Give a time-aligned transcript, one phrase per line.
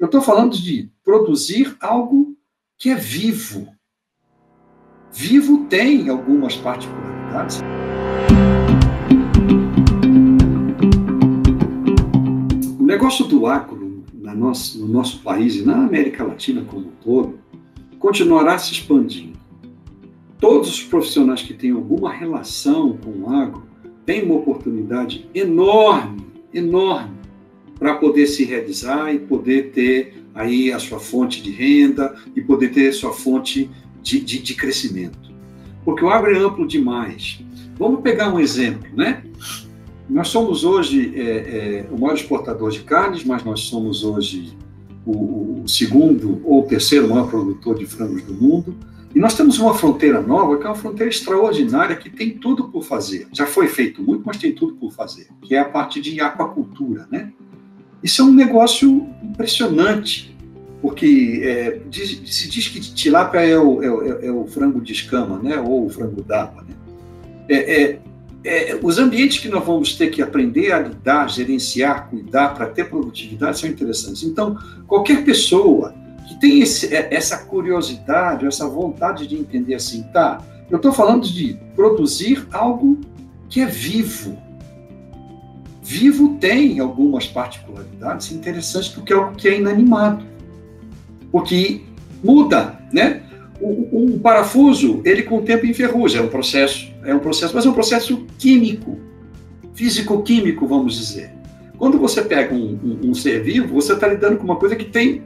[0.00, 2.34] Eu estou falando de produzir algo
[2.78, 3.68] que é vivo.
[5.12, 7.60] Vivo tem algumas particularidades.
[12.78, 17.38] O negócio do agro na no nosso país e na América Latina como um todo
[17.98, 19.38] continuará se expandindo.
[20.38, 23.68] Todos os profissionais que têm alguma relação com o agro
[24.06, 27.19] têm uma oportunidade enorme, enorme,
[27.80, 32.68] para poder se realizar e poder ter aí a sua fonte de renda e poder
[32.72, 33.70] ter a sua fonte
[34.02, 35.30] de, de, de crescimento.
[35.82, 37.42] Porque o agro é amplo demais.
[37.78, 39.24] Vamos pegar um exemplo, né?
[40.10, 44.52] Nós somos hoje é, é, o maior exportador de carnes, mas nós somos hoje
[45.06, 48.76] o, o segundo ou terceiro maior produtor de frangos do mundo.
[49.14, 52.84] E nós temos uma fronteira nova, que é uma fronteira extraordinária, que tem tudo por
[52.84, 53.26] fazer.
[53.32, 57.08] Já foi feito muito, mas tem tudo por fazer, que é a parte de aquacultura,
[57.10, 57.32] né?
[58.02, 60.36] Isso é um negócio impressionante,
[60.80, 65.38] porque é, diz, se diz que tilápia é o, é, é o, frango de escama,
[65.38, 65.58] né?
[65.58, 66.74] Ou o frango d'água, né?
[67.48, 68.00] É, é,
[68.42, 72.88] é, os ambientes que nós vamos ter que aprender a lidar, gerenciar, cuidar para ter
[72.88, 74.22] produtividade são interessantes.
[74.22, 75.94] Então, qualquer pessoa
[76.26, 81.28] que tem esse, é, essa curiosidade, essa vontade de entender assim, tá, eu estou falando
[81.28, 82.98] de produzir algo
[83.48, 84.38] que é vivo.
[85.90, 90.24] Vivo tem algumas particularidades interessantes porque é algo que é inanimado.
[91.32, 91.80] Porque
[92.22, 93.22] muda, né?
[93.60, 97.68] Um parafuso, ele com o tempo enferruja, é um processo, é um processo, mas é
[97.68, 99.00] um processo químico,
[99.74, 101.32] físico-químico, vamos dizer.
[101.76, 104.84] Quando você pega um, um, um ser vivo, você está lidando com uma coisa que
[104.84, 105.24] tem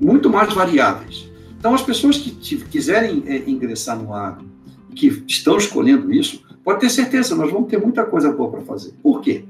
[0.00, 1.28] muito mais variáveis.
[1.58, 4.46] Então, as pessoas que quiserem é, ingressar no agro,
[4.94, 8.92] que estão escolhendo isso, pode ter certeza, nós vamos ter muita coisa boa para fazer.
[9.02, 9.44] Por quê?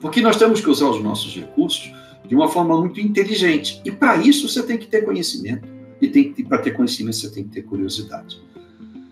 [0.00, 1.92] Porque nós temos que usar os nossos recursos
[2.26, 3.80] de uma forma muito inteligente.
[3.84, 5.66] E para isso você tem que ter conhecimento.
[6.00, 8.40] E para ter conhecimento você tem que ter curiosidade.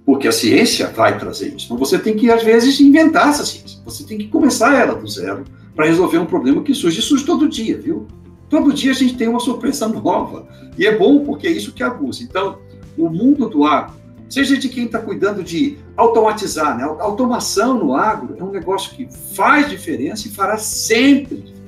[0.04, 1.66] Porque a ciência vai trazer isso.
[1.66, 3.80] Então você tem que, às vezes, inventar essa ciência.
[3.84, 5.44] Você tem que começar ela do zero
[5.74, 7.00] para resolver um problema que surge.
[7.00, 8.06] Surge todo dia, viu?
[8.50, 10.46] Todo dia a gente tem uma surpresa nova.
[10.76, 12.22] E é bom porque é isso que abusa.
[12.22, 12.58] Então,
[12.98, 13.94] o mundo do agro,
[14.28, 16.84] seja de quem está cuidando de automatizar, né?
[16.84, 21.64] Automação no agro é um negócio que faz diferença e fará sempre diferença.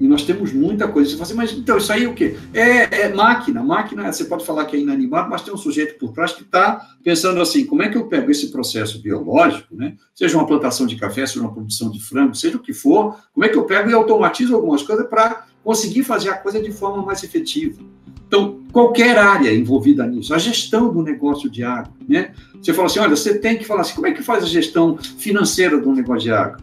[0.00, 1.10] E nós temos muita coisa.
[1.10, 2.36] Você fala assim, mas então, isso aí é o quê?
[2.52, 3.62] É, é, máquina.
[3.62, 6.90] Máquina, você pode falar que é inanimado, mas tem um sujeito por trás que está
[7.02, 9.96] pensando assim: como é que eu pego esse processo biológico, né?
[10.14, 13.46] seja uma plantação de café, seja uma produção de frango, seja o que for, como
[13.46, 17.02] é que eu pego e automatizo algumas coisas para conseguir fazer a coisa de forma
[17.02, 17.80] mais efetiva?
[18.26, 22.32] Então, qualquer área envolvida nisso, a gestão do negócio de água, né?
[22.60, 24.98] Você fala assim, olha, você tem que falar assim, como é que faz a gestão
[24.98, 26.56] financeira do negócio de água?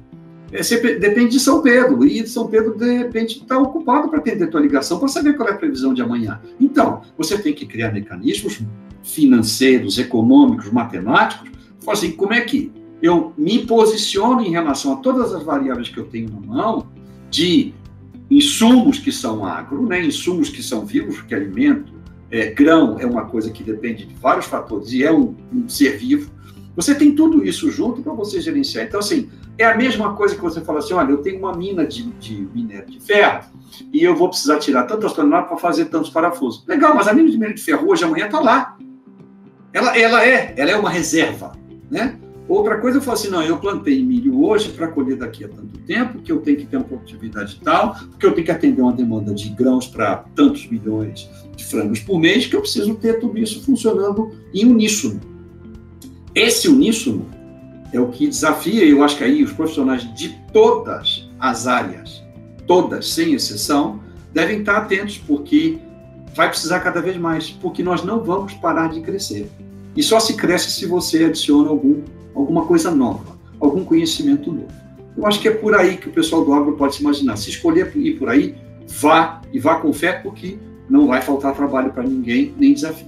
[0.52, 4.44] É, você depende de São Pedro, e São Pedro, de repente, está ocupado para atender
[4.44, 6.42] a tua ligação, para saber qual é a previsão de amanhã.
[6.60, 8.62] Então, você tem que criar mecanismos
[9.02, 11.50] financeiros, econômicos, matemáticos,
[11.80, 15.98] falar assim, como é que eu me posiciono em relação a todas as variáveis que
[15.98, 16.88] eu tenho na mão,
[17.30, 17.74] de
[18.30, 22.01] insumos que são agro, né, insumos que são vivos, porque alimento,
[22.32, 25.98] é, grão é uma coisa que depende de vários fatores e é um, um ser
[25.98, 26.32] vivo.
[26.76, 28.86] Você tem tudo isso junto para você gerenciar.
[28.86, 31.86] Então, assim, é a mesma coisa que você fala assim: olha, eu tenho uma mina
[31.86, 33.44] de, de minério de ferro
[33.92, 36.66] e eu vou precisar tirar tantas toneladas para fazer tantos parafusos.
[36.66, 38.78] Legal, mas a mina de minério de ferro hoje, amanhã está lá.
[39.74, 41.52] Ela, ela é, ela é uma reserva,
[41.90, 42.18] né?
[42.52, 45.78] Outra coisa, eu falo assim, não, eu plantei milho hoje para colher daqui a tanto
[45.88, 48.92] tempo, que eu tenho que ter uma produtividade tal, porque eu tenho que atender uma
[48.92, 53.40] demanda de grãos para tantos milhões de frangos por mês, que eu preciso ter tudo
[53.40, 55.22] isso funcionando em uníssono.
[56.36, 57.26] Esse uníssono
[57.94, 62.22] é o que desafia, eu acho que aí os profissionais de todas as áreas,
[62.68, 64.02] todas, sem exceção,
[64.34, 65.80] devem estar atentos, porque
[66.36, 69.50] vai precisar cada vez mais, porque nós não vamos parar de crescer.
[69.96, 72.02] E só se cresce se você adiciona algum,
[72.36, 74.82] alguma coisa nova, algum conhecimento novo.
[75.18, 77.36] Eu acho que é por aí que o pessoal do agro pode se imaginar.
[77.38, 78.56] Se escolher ir por aí,
[78.88, 80.58] vá e vá com fé, porque
[80.90, 83.08] não vai faltar trabalho para ninguém, nem desafio.